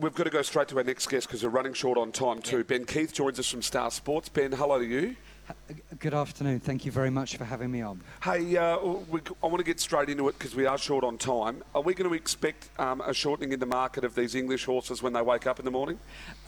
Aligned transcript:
We've 0.00 0.14
got 0.14 0.24
to 0.24 0.30
go 0.30 0.42
straight 0.42 0.68
to 0.68 0.78
our 0.78 0.84
next 0.84 1.08
guest 1.08 1.26
because 1.26 1.42
we're 1.42 1.48
running 1.48 1.72
short 1.72 1.98
on 1.98 2.12
time 2.12 2.40
too. 2.40 2.62
Ben 2.62 2.84
Keith 2.84 3.12
joins 3.12 3.40
us 3.40 3.50
from 3.50 3.62
Star 3.62 3.90
Sports. 3.90 4.28
Ben, 4.28 4.52
hello 4.52 4.78
to 4.78 4.84
you. 4.84 5.16
Good 5.98 6.14
afternoon. 6.14 6.60
Thank 6.60 6.86
you 6.86 6.92
very 6.92 7.10
much 7.10 7.36
for 7.36 7.44
having 7.44 7.72
me 7.72 7.82
on. 7.82 8.00
Hey, 8.22 8.56
uh, 8.56 8.78
we, 8.78 9.18
I 9.42 9.46
want 9.48 9.58
to 9.58 9.64
get 9.64 9.80
straight 9.80 10.08
into 10.08 10.28
it 10.28 10.38
because 10.38 10.54
we 10.54 10.66
are 10.66 10.78
short 10.78 11.02
on 11.02 11.18
time. 11.18 11.64
Are 11.74 11.82
we 11.82 11.94
going 11.94 12.08
to 12.08 12.14
expect 12.14 12.68
um, 12.78 13.00
a 13.00 13.12
shortening 13.12 13.50
in 13.50 13.58
the 13.58 13.66
market 13.66 14.04
of 14.04 14.14
these 14.14 14.36
English 14.36 14.66
horses 14.66 15.02
when 15.02 15.14
they 15.14 15.22
wake 15.22 15.48
up 15.48 15.58
in 15.58 15.64
the 15.64 15.72
morning? 15.72 15.98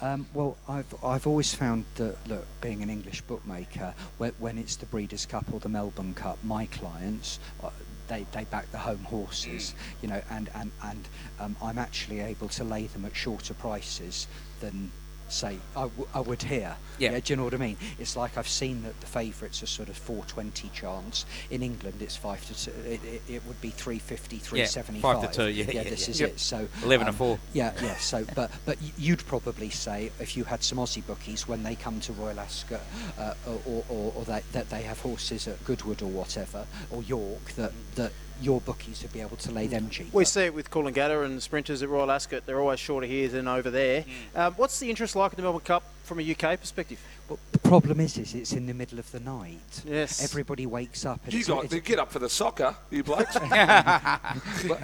Um, 0.00 0.28
well, 0.32 0.56
I've, 0.68 0.94
I've 1.04 1.26
always 1.26 1.52
found 1.52 1.86
that, 1.96 2.18
look, 2.28 2.46
being 2.60 2.84
an 2.84 2.88
English 2.88 3.22
bookmaker, 3.22 3.94
when, 4.18 4.30
when 4.38 4.58
it's 4.58 4.76
the 4.76 4.86
Breeders' 4.86 5.26
Cup 5.26 5.52
or 5.52 5.58
the 5.58 5.68
Melbourne 5.68 6.14
Cup, 6.14 6.38
my 6.44 6.66
clients, 6.66 7.40
uh, 7.64 7.70
they, 8.10 8.26
they 8.32 8.44
back 8.44 8.70
the 8.72 8.78
home 8.78 9.04
horses, 9.04 9.74
you 10.02 10.08
know, 10.08 10.20
and, 10.30 10.50
and, 10.54 10.70
and 10.84 11.08
um, 11.38 11.56
I'm 11.62 11.78
actually 11.78 12.20
able 12.20 12.48
to 12.48 12.64
lay 12.64 12.86
them 12.88 13.06
at 13.06 13.16
shorter 13.16 13.54
prices 13.54 14.26
than 14.60 14.90
say 15.32 15.58
I, 15.76 15.82
w- 15.82 16.06
I 16.14 16.20
would 16.20 16.42
here. 16.42 16.76
Yeah. 16.98 17.18
Do 17.18 17.32
you 17.32 17.36
know 17.36 17.44
what 17.44 17.54
I 17.54 17.58
mean? 17.58 17.76
It's 17.98 18.16
like 18.16 18.36
I've 18.36 18.48
seen 18.48 18.82
that 18.82 18.98
the 19.00 19.06
favourites 19.06 19.62
are 19.62 19.66
sort 19.66 19.88
of 19.88 19.96
420 19.96 20.68
chance. 20.70 21.24
In 21.50 21.62
England, 21.62 21.96
it's 22.00 22.16
five 22.16 22.44
to 22.46 22.64
two. 22.64 22.72
It, 22.86 23.00
it, 23.04 23.22
it 23.28 23.42
would 23.46 23.60
be 23.60 23.70
350, 23.70 24.38
375. 24.38 25.02
five 25.02 25.30
to 25.30 25.36
two, 25.36 25.50
yeah, 25.50 25.64
yeah, 25.70 25.82
this 25.84 26.06
yeah. 26.06 26.10
is 26.10 26.20
Yep. 26.20 26.30
it. 26.30 26.40
So 26.40 26.68
11 26.84 27.06
um, 27.06 27.12
to 27.12 27.18
four. 27.18 27.38
Yeah, 27.52 27.72
yeah. 27.82 27.96
So, 27.96 28.24
but 28.34 28.50
but 28.66 28.76
you'd 28.98 29.24
probably 29.26 29.70
say 29.70 30.10
if 30.20 30.36
you 30.36 30.44
had 30.44 30.62
some 30.62 30.78
Aussie 30.78 31.06
bookies 31.06 31.48
when 31.48 31.62
they 31.62 31.74
come 31.74 32.00
to 32.00 32.12
Royal 32.12 32.38
Ascot, 32.38 32.80
uh, 33.18 33.34
or, 33.66 33.84
or, 33.88 34.12
or 34.16 34.24
that, 34.24 34.50
that 34.52 34.68
they 34.70 34.82
have 34.82 35.00
horses 35.00 35.48
at 35.48 35.64
Goodwood 35.64 36.02
or 36.02 36.08
whatever, 36.10 36.66
or 36.90 37.02
York, 37.02 37.44
that 37.56 37.72
that 37.94 38.12
your 38.40 38.60
bookies 38.60 39.02
would 39.02 39.12
be 39.12 39.20
able 39.20 39.36
to 39.36 39.52
lay 39.52 39.66
them 39.66 39.90
cheap. 39.90 40.12
We 40.12 40.24
see 40.24 40.42
it 40.42 40.54
with 40.54 40.70
Coolangatta 40.70 41.24
and 41.24 41.36
the 41.36 41.40
sprinters 41.40 41.82
at 41.82 41.88
Royal 41.88 42.10
Ascot. 42.10 42.46
They're 42.46 42.60
always 42.60 42.80
shorter 42.80 43.06
here 43.06 43.28
than 43.28 43.48
over 43.48 43.70
there. 43.70 44.04
Um, 44.34 44.54
what's 44.54 44.78
the 44.80 44.88
interest 44.90 45.16
like 45.16 45.32
in 45.32 45.36
the 45.36 45.42
Melbourne 45.42 45.60
Cup 45.60 45.82
from 46.10 46.18
a 46.18 46.28
UK 46.28 46.58
perspective? 46.58 47.00
Well, 47.28 47.38
the 47.52 47.60
problem 47.60 48.00
is, 48.00 48.18
is 48.18 48.34
it's 48.34 48.52
in 48.52 48.66
the 48.66 48.74
middle 48.74 48.98
of 48.98 49.08
the 49.12 49.20
night. 49.20 49.82
Yes. 49.86 50.24
Everybody 50.24 50.66
wakes 50.66 51.06
up. 51.06 51.20
And 51.22 51.32
You 51.32 51.38
it's, 51.38 51.48
guys 51.48 51.72
it's, 51.72 51.86
get 51.86 52.00
up 52.00 52.10
for 52.10 52.18
the 52.18 52.28
soccer, 52.28 52.74
you 52.90 53.04
blokes. 53.04 53.34
but, 53.38 54.80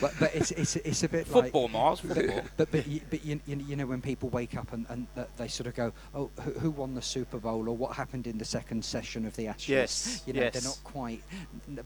but, 0.00 0.12
but 0.20 0.32
it's, 0.36 0.52
it's, 0.52 0.76
it's 0.76 1.02
a 1.02 1.08
bit 1.08 1.26
Football, 1.26 1.64
like. 1.64 1.72
Miles. 1.72 1.98
Football. 1.98 2.42
But 2.56 2.70
but, 2.70 2.86
you, 2.86 3.00
but 3.10 3.24
you, 3.24 3.40
you, 3.44 3.56
you 3.56 3.74
know 3.74 3.86
when 3.86 4.00
people 4.00 4.28
wake 4.28 4.56
up 4.56 4.72
and, 4.72 4.86
and 4.88 5.08
they 5.36 5.48
sort 5.48 5.66
of 5.66 5.74
go, 5.74 5.92
oh, 6.14 6.30
who, 6.42 6.52
who 6.52 6.70
won 6.70 6.94
the 6.94 7.02
Super 7.02 7.38
Bowl 7.38 7.68
or 7.68 7.76
what 7.76 7.96
happened 7.96 8.28
in 8.28 8.38
the 8.38 8.44
second 8.44 8.84
session 8.84 9.26
of 9.26 9.34
the 9.34 9.48
Ashes? 9.48 9.68
Yes, 9.68 10.22
You 10.26 10.34
know 10.34 10.48
they're 10.48 10.62
not 10.62 10.78
quite, 10.84 11.24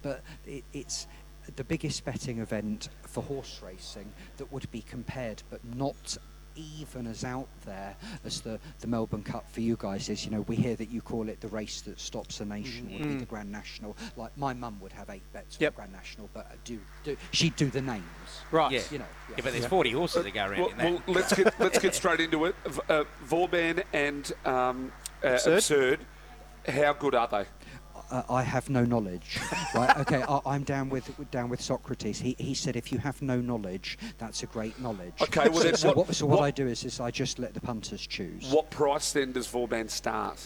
but 0.03 0.23
it, 0.47 0.65
it's 0.75 1.07
the 1.57 1.65
biggest 1.65 2.05
betting 2.05 2.41
event 2.41 2.91
for 3.07 3.23
horse 3.23 3.63
racing 3.65 4.13
that 4.37 4.53
would 4.53 4.71
be 4.71 4.83
compared, 4.83 5.43
but 5.49 5.61
not 5.75 6.19
even 6.57 7.07
as 7.07 7.25
out 7.25 7.49
there 7.65 7.95
as 8.25 8.41
the, 8.41 8.59
the 8.81 8.87
Melbourne 8.87 9.23
Cup 9.23 9.51
for 9.51 9.61
you 9.61 9.77
guys 9.79 10.09
is. 10.09 10.25
You 10.25 10.31
know, 10.33 10.43
we 10.43 10.57
hear 10.57 10.77
that 10.77 10.91
you 10.91 11.01
call 11.01 11.29
it 11.29 11.41
the 11.41 11.49
race 11.49 11.81
that 11.83 11.99
stops 12.01 12.41
a 12.41 12.45
nation 12.45 12.91
would 12.93 13.03
be 13.09 13.15
the 13.17 13.25
Grand 13.25 13.51
National. 13.51 13.97
Like 14.17 14.37
my 14.37 14.53
mum 14.55 14.79
would 14.81 14.93
have 14.93 15.11
eight 15.11 15.23
bets 15.33 15.57
Yep. 15.61 15.73
on 15.73 15.77
Grand 15.77 15.93
National, 15.93 16.29
but 16.33 16.47
uh, 16.47 16.55
do, 16.65 16.79
do 17.05 17.17
she'd 17.33 17.57
do 17.57 17.71
the 17.71 17.83
names. 17.83 18.03
Right. 18.51 18.73
Yeah. 18.73 18.81
You 18.91 18.99
know. 18.99 19.05
Yeah, 19.31 19.37
but 19.45 19.53
there's 19.53 19.67
40 19.67 19.91
horses 19.93 20.25
that 20.25 20.35
go 20.35 20.45
around 20.47 20.59
well, 20.61 20.69
in 20.71 20.77
that. 20.79 20.93
well, 20.93 21.03
let's 21.09 21.33
get 21.35 21.59
let's 21.61 21.79
get 21.79 21.95
straight 21.95 22.21
into 22.21 22.45
it. 22.47 22.55
V- 22.67 22.81
Uh, 22.89 23.05
Vauban 23.25 23.83
and 23.93 24.33
um, 24.45 24.93
uh, 25.25 25.29
Absurde? 25.29 25.55
Absurde. 25.57 26.01
How 26.69 26.93
good 26.93 27.15
are 27.15 27.27
they? 27.29 27.45
Uh, 28.13 28.23
I 28.31 28.43
have 28.43 28.69
no 28.71 28.85
knowledge. 28.85 29.39
right? 29.75 29.97
Okay, 30.03 30.23
I, 30.23 30.41
I'm 30.47 30.63
down 30.65 30.89
with 30.91 31.07
down 31.31 31.49
with 31.49 31.61
Socrates. 31.61 32.21
He, 32.21 32.37
he 32.39 32.55
said 32.55 32.77
if 32.77 32.93
you 32.93 32.99
have 32.99 33.21
no 33.23 33.41
knowledge, 33.41 33.99
that's 34.19 34.43
a 34.43 34.47
great 34.47 34.79
knowledge. 34.81 35.15
Okay, 35.21 35.49
well 35.49 35.59
so, 35.59 35.65
then 35.65 35.77
so 35.77 35.89
what- 35.89 35.97
what, 35.97 36.15
so 36.15 36.27
what, 36.27 36.39
what- 36.41 36.45
I 36.47 36.51
do 36.51 36.67
is, 36.67 36.85
is 36.85 37.01
I 37.01 37.11
just 37.11 37.39
let 37.39 37.55
the 37.55 37.61
punters 37.61 38.07
choose. 38.07 38.45
What 38.51 38.71
price 38.71 39.13
then 39.13 39.33
does 39.33 39.47
Vauban 39.49 39.89
start? 39.89 40.39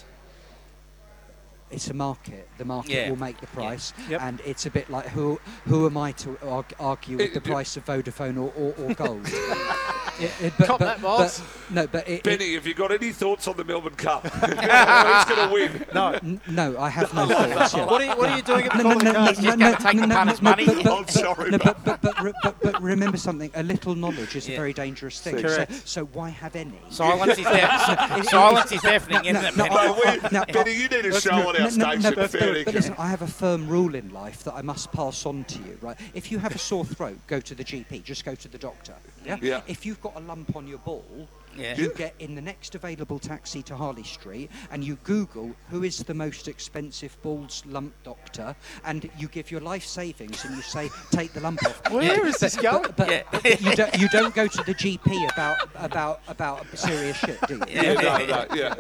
It's 1.71 1.91
a 1.91 1.95
market. 1.95 2.49
The 2.59 2.65
market 2.65 2.93
Yeah. 2.93 3.11
will 3.11 3.17
make 3.19 3.41
the 3.41 3.49
price, 3.49 3.93
Yep. 4.09 4.23
and 4.23 4.41
it's 4.47 4.67
a 4.67 4.71
bit 4.71 4.89
like 4.89 5.07
who 5.09 5.41
who 5.67 5.87
am 5.87 5.97
I 5.97 6.13
to 6.13 6.39
argue 6.79 7.17
with 7.17 7.27
It- 7.27 7.35
the 7.35 7.41
it- 7.41 7.53
price 7.53 7.77
of 7.77 7.85
Vodafone 7.85 8.37
or, 8.37 8.53
or, 8.57 8.73
or 8.79 8.95
gold? 8.95 9.27
It- 10.19 10.33
it- 10.41 10.53
but, 10.59 10.67
Cop 10.67 10.79
but- 10.79 10.85
that, 10.87 11.01
Miles. 11.03 11.41
but- 11.41 11.75
no, 11.75 11.87
but 11.87 12.09
it, 12.09 12.13
it- 12.15 12.23
Benny, 12.23 12.55
have 12.55 12.67
you 12.67 12.75
got 12.75 12.91
any 12.93 13.13
thoughts 13.13 13.47
on 13.49 13.57
the 13.57 13.65
Melbourne 13.65 13.95
Cup? 13.97 14.27
Who's 14.29 15.37
going 15.37 15.49
to 15.49 15.51
win? 15.53 15.85
No. 15.95 16.13
n- 16.13 16.41
no, 16.49 16.79
I 16.79 16.89
have 16.89 17.13
no 17.15 17.27
thoughts. 17.27 17.75
yeah. 17.75 17.85
What 17.87 18.01
are 18.01 18.05
you, 18.05 18.11
what 18.17 18.31
are 18.31 18.37
you 18.37 18.43
doing 18.43 18.65
at 18.67 18.73
the 18.77 18.83
No, 18.83 18.95
top 18.95 19.03
no, 19.03 19.11
of 19.11 19.13
the 19.13 19.13
no, 19.13 19.25
no, 19.25 19.27
Just 19.33 19.43
no, 19.43 19.51
no, 19.51 19.57
the 19.57 20.07
no, 20.07 20.15
punters' 20.15 20.43
no, 20.43 20.51
money. 20.51 20.65
but- 20.67 20.83
but- 20.85 20.99
I'm 20.99 21.09
sorry, 21.09 21.51
no, 21.51 21.59
but- 21.59 21.85
but, 21.85 22.01
but, 22.03 22.15
but, 22.23 22.35
but, 22.43 22.61
but 22.63 22.83
remember 22.83 23.17
something. 23.19 23.51
A 23.55 23.63
little 23.63 23.95
knowledge 23.95 24.37
is 24.37 24.49
a 24.49 24.57
very 24.57 24.73
dangerous 24.73 25.21
thing. 25.21 25.37
Correct. 25.43 25.73
So, 25.73 25.79
so 25.85 26.05
why 26.07 26.31
have 26.31 26.57
any? 26.57 26.79
Silence 26.91 27.39
is 27.39 27.45
deafening. 27.45 28.23
Silence 28.25 28.73
is 28.73 28.81
deafening, 28.83 29.25
isn't 29.27 29.45
it, 29.45 29.57
no, 29.57 29.65
Benny? 29.65 29.75
no, 29.75 29.93
we, 30.05 30.29
Now, 30.33 30.45
Benny, 30.45 30.73
you 30.73 30.89
need 30.89 31.03
to 31.03 31.21
show 31.21 31.33
on 31.33 31.47
our 31.49 31.53
no, 31.53 31.59
no, 31.65 31.69
station. 31.69 32.01
no, 32.03 32.13
but, 32.13 32.31
fair 32.31 32.65
but 32.65 32.75
listen, 32.75 32.95
I 32.99 33.09
have 33.09 33.23
a 33.23 33.27
firm 33.27 33.69
rule 33.69 33.95
in 33.95 34.13
life 34.13 34.45
that 34.45 34.55
I 34.55 34.63
must 34.63 34.93
pass 34.93 35.27
on 35.27 35.45
to 35.45 35.59
you, 35.59 35.79
right? 35.83 35.97
If 36.15 36.31
you 36.33 36.39
have 36.39 36.55
a 36.55 36.59
sore 36.59 36.85
throat, 36.85 37.19
go 37.27 37.41
to 37.41 37.55
the 37.55 37.65
GP. 37.65 38.03
Just 38.05 38.25
go 38.25 38.35
to 38.35 38.49
the 38.49 38.59
doctor. 38.59 38.95
Yeah. 39.25 39.37
Yeah. 39.43 39.61
If 39.67 39.85
you've 39.85 40.01
got 40.13 40.23
a 40.23 40.25
lump 40.25 40.55
on 40.55 40.69
your 40.69 40.79
ball, 40.79 41.29
Yeah. 41.59 41.77
you 41.77 41.93
get 41.95 42.15
in 42.19 42.35
the 42.35 42.41
next 42.43 42.75
available 42.75 43.19
taxi 43.19 43.63
to 43.65 43.77
Harley 43.77 44.03
Street, 44.05 44.51
and 44.71 44.83
you 44.85 44.97
Google 45.05 45.53
who 45.71 45.83
is 45.85 45.99
the 45.99 46.15
most 46.15 46.49
expensive 46.49 47.17
balls 47.23 47.63
lump 47.67 47.95
doctor, 48.05 48.55
and 48.85 49.09
you 49.19 49.29
give 49.29 49.51
your 49.51 49.61
life 49.61 49.85
savings, 49.85 50.45
and 50.45 50.55
you 50.57 50.63
say 50.63 50.91
take 51.11 51.33
the 51.33 51.41
lump 51.41 51.65
off. 51.65 51.91
Where 51.91 52.27
is 52.27 52.39
this 52.39 52.57
going? 52.57 52.83
But, 52.83 52.97
but, 52.97 53.11
Yeah. 53.11 53.23
but 53.33 53.61
you, 53.61 53.75
don't, 53.75 53.99
you 53.99 54.09
don't 54.09 54.35
go 54.35 54.47
to 54.47 54.63
the 54.65 54.75
GP 54.75 55.33
about 55.33 55.57
about 55.77 56.21
about 56.29 56.67
serious 56.77 57.17
shit, 57.17 57.39
do 57.49 57.55
you? 57.55 57.63
Yeah. 57.69 57.83
Yeah, 57.83 57.95
no, 57.95 58.19
no, 58.27 58.47
yeah. 58.55 58.75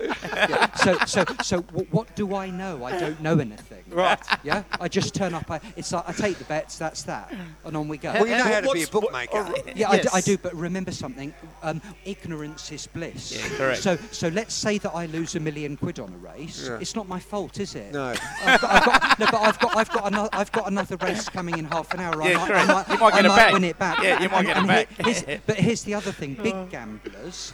Yeah. 0.48 0.74
So, 0.76 0.98
so, 1.06 1.24
so, 1.42 1.60
wh- 1.62 1.92
what 1.94 2.14
do 2.16 2.34
I 2.34 2.50
know? 2.50 2.84
I 2.84 2.98
don't 2.98 3.20
know 3.20 3.38
anything. 3.38 3.84
Right. 3.90 4.18
Yeah. 4.42 4.64
I 4.80 4.88
just 4.88 5.14
turn 5.14 5.32
up. 5.34 5.50
I, 5.50 5.60
it's 5.76 5.92
like 5.92 6.08
I 6.08 6.12
take 6.12 6.38
the 6.38 6.44
bets. 6.44 6.76
That's 6.78 7.02
that, 7.04 7.32
and 7.64 7.76
on 7.76 7.88
we 7.88 7.98
go. 7.98 8.12
Well, 8.12 8.26
you 8.26 8.36
know 8.36 8.44
how 8.44 8.60
to 8.60 8.62
be 8.62 8.82
a 8.82 8.86
What's- 8.86 8.92
what- 8.92 9.02
bookmaker. 9.04 9.38
uh, 9.38 9.52
yeah, 9.74 9.90
I, 9.90 9.98
do, 10.00 10.08
I 10.12 10.20
do. 10.20 10.36
But 10.38 10.54
remember 10.54 10.92
something: 10.92 11.32
um, 11.62 11.80
ignorance 12.04 12.65
is 12.72 12.86
bliss. 12.86 13.32
Yeah, 13.32 13.56
correct. 13.56 13.82
So, 13.82 13.96
so 14.12 14.28
let's 14.28 14.54
say 14.54 14.78
that 14.78 14.94
I 14.94 15.06
lose 15.06 15.34
a 15.34 15.40
million 15.40 15.76
quid 15.76 15.98
on 15.98 16.12
a 16.12 16.16
race. 16.16 16.66
Yeah. 16.68 16.78
It's 16.80 16.94
not 16.94 17.08
my 17.08 17.18
fault, 17.18 17.58
is 17.60 17.74
it? 17.74 17.92
No. 17.92 18.14
I've 18.44 18.60
got, 18.60 18.70
I've 18.70 18.84
got, 18.84 19.18
no, 19.18 19.26
but 19.30 19.40
I've 19.40 19.58
got, 19.58 19.76
I've 19.76 19.90
got 19.90 20.06
another, 20.06 20.28
I've 20.32 20.52
got 20.52 20.66
another 20.70 20.96
race 20.96 21.28
coming 21.28 21.58
in 21.58 21.64
half 21.66 21.92
an 21.94 22.00
hour. 22.00 22.22
I 22.22 22.28
Yeah, 22.30 22.36
might, 22.38 22.46
correct. 22.48 22.68
I 22.68 22.72
might, 22.74 22.88
You 22.88 22.98
might 22.98 23.06
I 23.06 23.16
get 23.16 23.24
it 23.24 23.28
might 23.28 23.36
back. 23.36 23.52
win 23.52 23.64
it 23.64 23.78
back. 23.78 23.98
Yeah, 24.02 24.22
you 24.22 24.28
might 24.28 24.38
And- 24.38 24.46
get 24.46 24.56
it 24.56 24.58
and 24.58 24.68
back. 24.68 24.88
here- 25.04 25.14
here's- 25.14 25.40
but 25.46 25.56
here's 25.56 25.82
the 25.84 25.94
other 25.94 26.12
thing: 26.12 26.34
big 26.34 26.54
oh. 26.54 26.66
gamblers. 26.66 27.52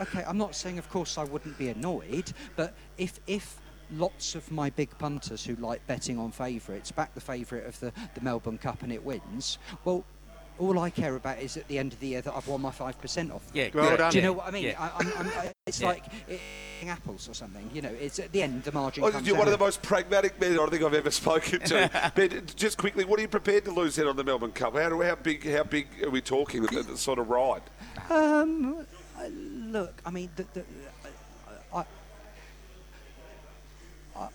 Okay, 0.00 0.24
I'm 0.26 0.38
not 0.38 0.54
saying, 0.54 0.78
of 0.78 0.88
course, 0.90 1.18
I 1.18 1.24
wouldn't 1.24 1.56
be 1.56 1.68
annoyed, 1.68 2.32
but 2.56 2.74
if 2.98 3.20
if 3.26 3.58
lots 3.92 4.34
of 4.34 4.50
my 4.50 4.70
big 4.70 4.96
punters 4.98 5.44
who 5.44 5.54
like 5.56 5.86
betting 5.86 6.18
on 6.18 6.32
favourites 6.32 6.90
back 6.90 7.14
the 7.14 7.20
favourite 7.20 7.66
of 7.66 7.78
the, 7.80 7.92
the 8.14 8.20
Melbourne 8.22 8.58
Cup 8.58 8.82
and 8.82 8.92
it 8.92 9.04
wins, 9.04 9.58
well. 9.84 10.04
All 10.58 10.78
I 10.78 10.88
care 10.90 11.16
about 11.16 11.40
is 11.40 11.56
at 11.56 11.66
the 11.66 11.78
end 11.78 11.92
of 11.92 12.00
the 12.00 12.06
year 12.06 12.20
that 12.20 12.32
I've 12.32 12.46
won 12.46 12.60
my 12.60 12.70
five 12.70 13.00
percent 13.00 13.32
off. 13.32 13.42
Yeah, 13.52 13.70
Well 13.74 13.84
correct. 13.86 13.98
done. 13.98 14.12
Do 14.12 14.18
you 14.18 14.22
know 14.22 14.32
what 14.34 14.46
I 14.46 14.50
mean? 14.52 14.64
Yeah. 14.64 14.76
I, 14.78 14.90
I'm, 15.00 15.12
I'm, 15.18 15.26
I, 15.28 15.52
it's 15.66 15.80
Yeah. 15.80 15.88
like 15.88 16.04
eating 16.28 16.90
apples 16.90 17.28
or 17.28 17.34
something. 17.34 17.68
You 17.74 17.82
know, 17.82 17.88
it's 17.88 18.18
at 18.20 18.30
the 18.30 18.42
end 18.42 18.62
the 18.62 18.70
margin 18.70 19.02
Oh, 19.02 19.10
comes 19.10 19.26
you're 19.26 19.36
one 19.36 19.48
of 19.48 19.52
the 19.52 19.58
most 19.58 19.82
pragmatic 19.82 20.40
men 20.40 20.58
I 20.58 20.66
think 20.66 20.82
I've 20.84 20.94
ever 20.94 21.10
spoken 21.10 21.58
to. 21.60 22.12
ben, 22.14 22.46
just 22.54 22.78
quickly, 22.78 23.04
what 23.04 23.18
are 23.18 23.22
you 23.22 23.28
prepared 23.28 23.64
to 23.64 23.72
lose 23.72 23.98
out 23.98 24.06
on 24.06 24.16
the 24.16 24.22
Melbourne 24.24 24.52
Cup? 24.52 24.76
How, 24.76 25.02
how 25.02 25.14
big? 25.16 25.44
How 25.50 25.64
big 25.64 25.88
are 26.04 26.10
we 26.10 26.20
talking? 26.20 26.62
The, 26.62 26.82
the 26.82 26.96
sort 26.96 27.18
of 27.18 27.28
ride. 27.30 27.62
Um, 28.08 28.86
look, 29.28 30.00
I 30.06 30.10
mean, 30.10 30.30
the, 30.36 30.44
the, 30.54 30.64
I, 31.72 31.78
I, 31.80 31.84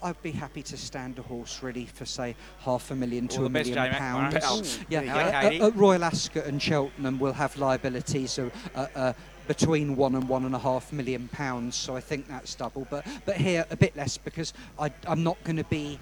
I'd 0.03 0.21
be 0.21 0.31
happy 0.31 0.61
to 0.63 0.77
stand 0.77 1.19
a 1.19 1.21
horse 1.21 1.63
really 1.63 1.85
for 1.85 2.05
say 2.05 2.35
half 2.59 2.91
a 2.91 2.95
million 2.95 3.27
to 3.29 3.45
a 3.45 3.49
million 3.49 3.91
pounds. 3.93 4.79
Yeah, 4.89 5.01
uh, 5.01 5.63
uh, 5.63 5.67
at 5.67 5.75
Royal 5.75 6.03
Ascot 6.03 6.45
and 6.45 6.61
Cheltenham 6.61 7.19
will 7.19 7.33
have 7.33 7.57
liabilities 7.57 8.37
of 8.37 8.51
uh, 8.75 8.87
uh, 8.95 9.13
between 9.47 9.95
one 9.95 10.15
and 10.15 10.27
one 10.27 10.45
and 10.45 10.53
a 10.53 10.59
half 10.59 10.91
million 10.91 11.27
pounds. 11.29 11.75
So 11.75 11.95
I 11.95 12.01
think 12.01 12.27
that's 12.27 12.55
double. 12.55 12.87
But 12.89 13.05
but 13.25 13.37
here 13.37 13.65
a 13.71 13.75
bit 13.75 13.95
less 13.95 14.17
because 14.17 14.53
I, 14.77 14.91
I'm 15.07 15.23
not 15.23 15.41
going 15.43 15.57
to 15.57 15.63
be 15.65 15.97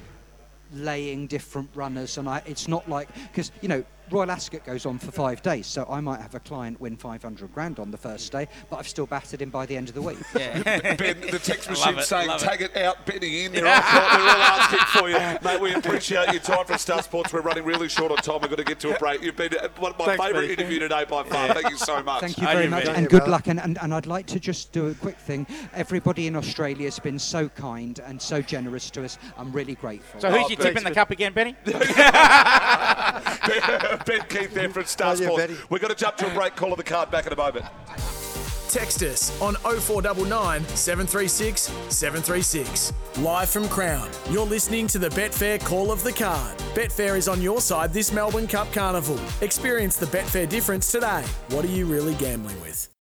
laying 0.74 1.28
different 1.28 1.70
runners, 1.76 2.18
and 2.18 2.28
I, 2.28 2.42
it's 2.46 2.68
not 2.68 2.90
like 2.90 3.10
because 3.32 3.52
you 3.62 3.70
know 3.70 3.84
Royal 4.10 4.32
Ascot 4.32 4.66
goes 4.66 4.86
on 4.86 4.98
for 5.00 5.12
five 5.12 5.42
days, 5.42 5.68
so 5.68 5.86
I 5.90 6.00
might 6.00 6.22
have 6.22 6.34
a 6.36 6.40
client 6.40 6.80
win 6.80 6.96
500 6.98 7.54
grand 7.54 7.80
on 7.80 7.92
the 7.92 7.98
first 7.98 8.32
day, 8.32 8.48
but 8.70 8.78
I've 8.78 8.88
still 8.88 9.06
battered 9.06 9.42
him 9.42 9.50
by 9.50 9.66
the 9.66 9.76
end 9.78 9.90
of 9.90 9.96
the 9.96 10.02
week. 10.02 10.18
Yeah. 10.38 10.62
Ben, 10.96 11.20
the 11.22 11.40
text 11.40 11.68
I 11.68 11.72
machine 11.72 11.98
it, 11.98 12.04
saying, 12.04 12.28
love 12.28 12.42
it. 12.42 12.46
tag 12.46 12.62
it 12.62 12.78
out, 12.78 13.06
Benny 13.06 13.46
in. 13.46 13.52
They're 13.54 13.66
all, 13.66 13.82
they're 13.82 14.22
all 14.22 14.42
asking 14.42 14.80
for 15.00 15.10
you. 15.10 15.18
Mate, 15.44 15.60
we 15.62 15.74
appreciate 15.74 16.32
your 16.32 16.42
time 16.42 16.66
for 16.66 16.78
Star 16.78 17.02
Sports. 17.02 17.34
We're 17.34 17.42
running 17.42 17.64
really 17.64 17.90
short 17.90 18.12
on 18.12 18.18
time. 18.18 18.40
We've 18.42 18.50
got 18.50 18.58
to 18.58 18.64
get 18.64 18.80
to 18.82 18.96
a 18.96 19.00
break. 19.00 19.24
You've 19.24 19.36
been 19.36 19.54
uh, 19.58 19.70
one 19.80 19.94
of 19.94 20.00
my 20.00 20.06
Thanks, 20.06 20.24
favourite 20.24 20.42
Benny. 20.48 20.54
interview 20.54 20.80
today 20.80 21.06
by 21.10 21.24
far. 21.24 21.54
Thank 21.54 21.70
you 21.72 21.78
so 21.78 22.04
much. 22.04 22.22
Thank 22.22 22.38
you 22.38 22.46
very 22.46 22.66
do, 22.66 22.70
much, 22.70 22.86
mate. 22.86 22.96
and 22.98 23.10
good 23.10 23.28
luck. 23.28 23.48
And, 23.48 23.60
and, 23.60 23.78
and 23.82 23.94
I'd 23.94 24.06
like 24.06 24.28
to 24.28 24.40
just 24.40 24.72
do 24.72 24.88
a 24.88 24.94
quick 24.94 25.18
thing. 25.18 25.48
Everybody 25.74 26.28
in 26.28 26.36
Australia 26.36 26.86
has 26.86 27.00
been 27.00 27.18
so 27.20 27.50
kind 27.50 28.00
and 28.06 28.22
so 28.22 28.42
generous 28.42 28.90
to 28.92 29.04
us. 29.06 29.18
I'm 29.38 29.52
really 29.52 29.76
grateful. 29.76 30.22
So 30.22 30.30
who's 30.30 30.38
Oh, 30.46 30.50
your 30.50 30.58
thanks 30.58 30.64
tip 30.66 30.78
in 30.78 30.84
the 30.84 30.92
cup 30.92 31.12
again, 31.12 31.34
Benny? 31.34 31.56
Ben 34.28 34.42
Keith 34.42 34.54
there 34.54 34.70
from 34.70 34.86
Star 34.86 35.16
Oh, 35.18 35.38
yeah, 35.40 35.56
We're 35.70 35.80
going 35.80 35.94
to 35.94 35.96
jump 35.96 36.18
to 36.18 36.32
a 36.32 36.34
break. 36.34 36.56
Call 36.56 36.72
of 36.72 36.78
the 36.78 36.84
card 36.84 37.12
back 37.12 37.28
in 37.28 37.34
a 37.34 37.36
moment. 37.36 37.66
Text 38.70 39.02
us 39.02 39.42
on 39.42 39.56
0499 39.56 40.66
736 40.76 41.62
736. 41.90 42.94
Live 43.20 43.50
from 43.50 43.68
Crown, 43.70 44.10
you're 44.30 44.46
listening 44.46 44.88
to 44.88 45.00
the 45.00 45.10
Betfair 45.10 45.64
Call 45.64 45.92
of 45.92 46.04
the 46.04 46.12
Card. 46.12 46.58
Betfair 46.76 47.18
is 47.18 47.28
on 47.28 47.42
your 47.42 47.62
side 47.62 47.94
this 47.94 48.12
Melbourne 48.12 48.48
Cup 48.48 48.72
Carnival. 48.74 49.20
Experience 49.42 49.96
the 49.96 50.06
Betfair 50.08 50.48
difference 50.48 50.92
today. 50.92 51.24
What 51.50 51.64
are 51.64 51.70
you 51.70 51.86
really 51.86 52.16
gambling 52.16 52.60
with? 52.62 52.90